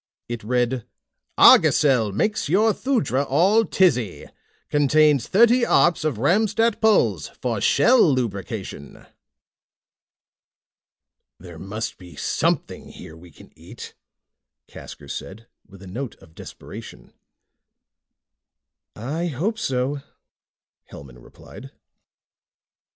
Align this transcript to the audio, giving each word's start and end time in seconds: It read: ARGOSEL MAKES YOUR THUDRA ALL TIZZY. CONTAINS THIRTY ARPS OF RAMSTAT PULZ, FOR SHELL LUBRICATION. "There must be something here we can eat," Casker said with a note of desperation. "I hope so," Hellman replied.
It 0.27 0.43
read: 0.43 0.87
ARGOSEL 1.37 2.11
MAKES 2.11 2.49
YOUR 2.49 2.73
THUDRA 2.73 3.21
ALL 3.25 3.65
TIZZY. 3.65 4.29
CONTAINS 4.71 5.27
THIRTY 5.27 5.63
ARPS 5.63 6.03
OF 6.03 6.17
RAMSTAT 6.17 6.81
PULZ, 6.81 7.27
FOR 7.39 7.61
SHELL 7.61 8.11
LUBRICATION. 8.15 9.05
"There 11.39 11.59
must 11.59 11.99
be 11.99 12.15
something 12.15 12.87
here 12.87 13.15
we 13.15 13.29
can 13.29 13.51
eat," 13.55 13.93
Casker 14.67 15.07
said 15.07 15.45
with 15.67 15.83
a 15.83 15.87
note 15.87 16.15
of 16.15 16.33
desperation. 16.33 17.13
"I 18.95 19.27
hope 19.27 19.59
so," 19.59 20.01
Hellman 20.89 21.21
replied. 21.23 21.69